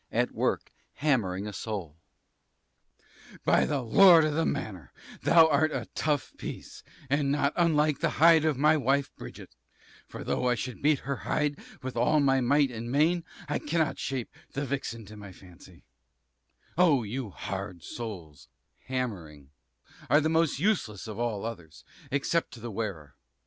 [3.45, 7.99] _By the lord of the manor, thou art a tough piece, and not much unlike
[7.99, 9.55] the hide of my wife Bridget;
[10.07, 13.99] for though I should beat her hide with all my might and main, I cannot
[13.99, 15.83] shape the vixen to my fancy:
[16.79, 18.47] Oh, you hard soles
[18.87, 19.51] (hammering)
[20.09, 23.13] are the most useless of all others, except to the wearer.